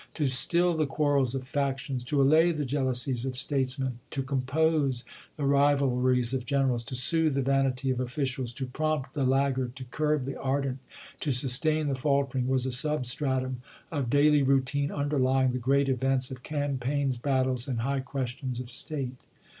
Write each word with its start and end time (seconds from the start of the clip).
To 0.15 0.27
still 0.27 0.75
the 0.75 0.87
quarrels 0.87 1.35
of 1.35 1.43
factions, 1.47 2.03
to 2.05 2.19
allay 2.19 2.51
the 2.51 2.65
jeal 2.65 2.91
368 2.91 2.91
ABRAHAM 2.91 3.29
LINCOLN 3.29 3.29
Chap. 3.29 3.29
XX. 3.29 3.29
ousies 3.29 3.29
of 3.29 3.37
Statesmen, 3.37 3.99
to 4.09 4.23
compose 4.23 5.03
the 5.37 5.45
rivalries 5.45 6.33
of 6.33 6.45
generals, 6.47 6.83
to 6.85 6.95
soothe 6.95 7.35
the 7.35 7.41
vanity 7.43 7.91
of 7.91 7.99
officials, 7.99 8.51
to 8.53 8.65
prompt 8.65 9.13
the 9.13 9.25
laggard, 9.25 9.75
to 9.75 9.83
curb 9.83 10.25
the 10.25 10.35
ardent, 10.41 10.79
to 11.19 11.31
sustain 11.31 11.87
the 11.87 11.93
fal 11.93 12.25
tering, 12.25 12.47
was 12.47 12.65
a 12.65 12.71
substratum 12.71 13.61
of 13.91 14.09
daily 14.09 14.41
routine 14.41 14.89
underly 14.89 15.45
ing 15.45 15.51
the 15.51 15.59
great 15.59 15.87
events 15.87 16.31
of 16.31 16.41
campaigns, 16.41 17.17
battles, 17.17 17.67
and 17.67 17.81
high 17.81 17.99
questions 17.99 18.59
of 18.59 18.71
state. 18.71 19.13